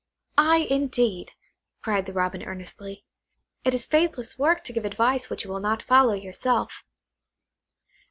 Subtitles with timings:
[0.39, 1.33] "Ay, indeed,"
[1.83, 3.05] cried the Robin earnestly;
[3.63, 6.83] "it is faithless work to give advice which you will not follow yourself."